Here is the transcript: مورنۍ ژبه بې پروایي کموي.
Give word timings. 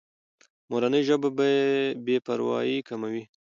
مورنۍ 0.69 1.01
ژبه 1.07 1.29
بې 2.05 2.15
پروایي 2.25 2.77
کموي. 2.87 3.23